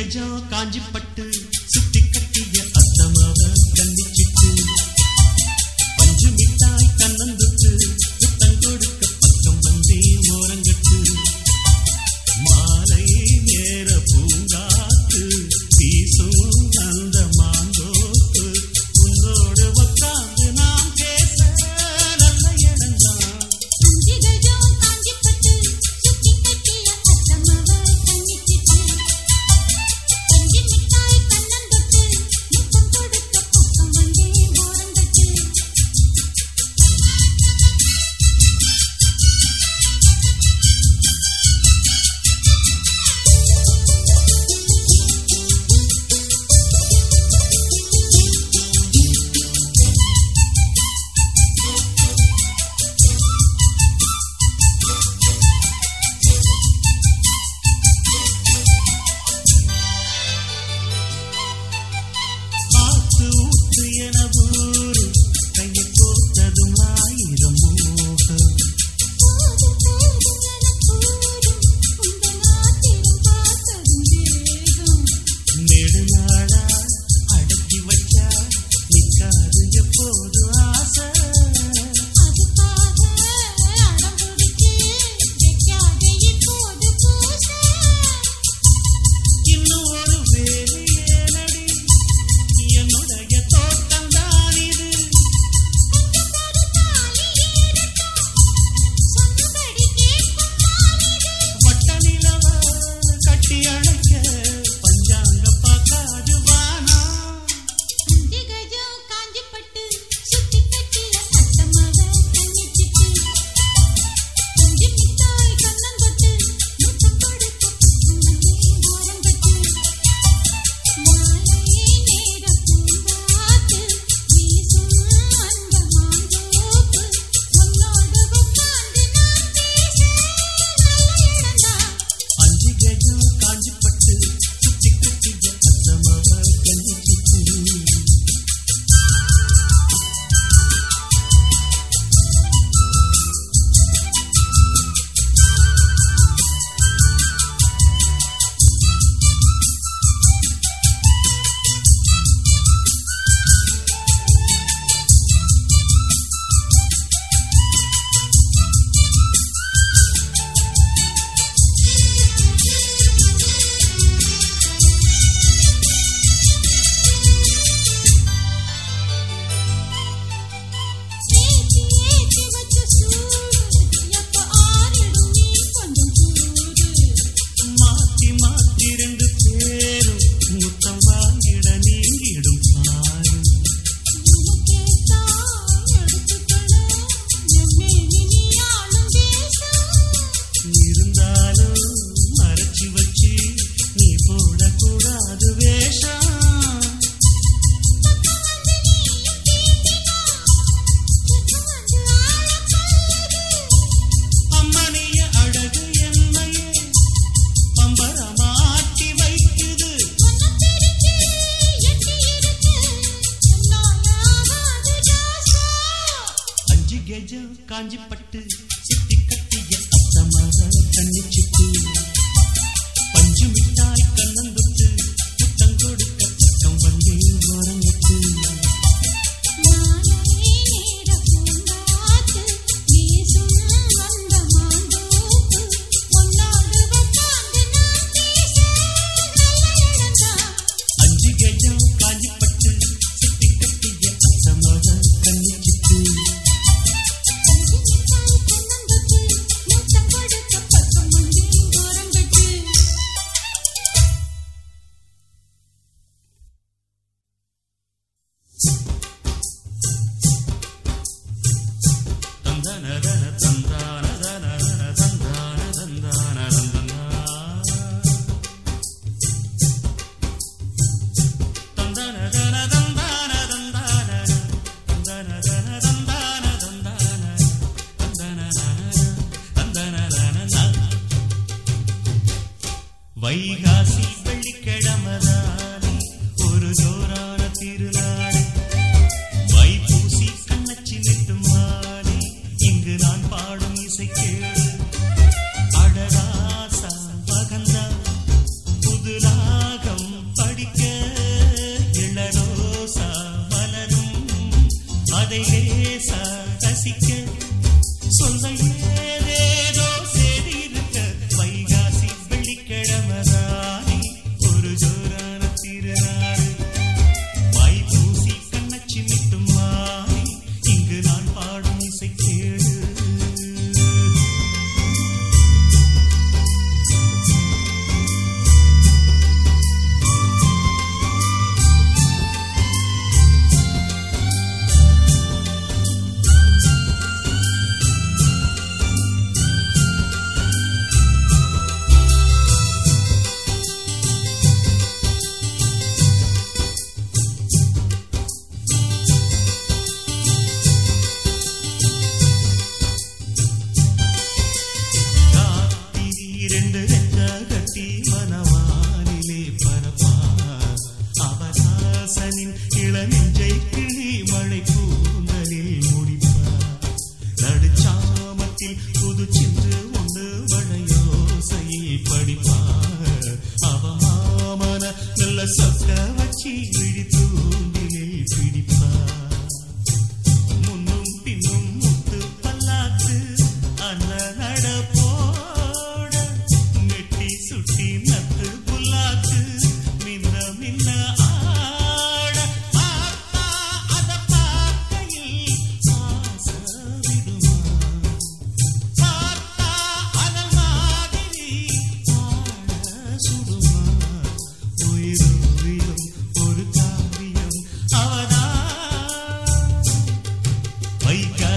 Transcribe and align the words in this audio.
அஞ்சு 0.00 0.26
கஜம் 0.50 0.90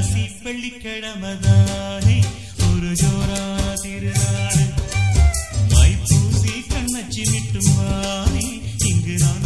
ஐப்பசி 0.04 0.24
வெள்ளிக்கிழமதானே 0.46 2.16
ஒரு 2.66 2.90
ஜோரான 2.94 3.60
திருநாடு. 3.84 4.64
மைப்பூசி 5.72 6.56
கண்ணச்சி 6.72 7.24
மிட்டுமானே 7.32 8.48
இங்கு 8.86 9.16
நான் 9.18 9.46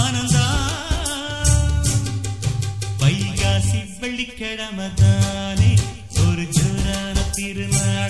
மனந்தா 0.00 0.46
பைகாசி 3.00 3.80
வெள்ளிக்கிழமை 4.00 4.88
தானே 5.02 5.72
ஒரு 6.24 6.44
ஜோரான 6.56 7.16
திருநாள். 7.36 8.09